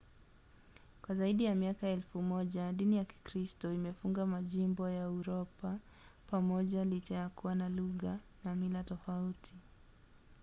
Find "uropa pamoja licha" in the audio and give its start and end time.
5.09-7.15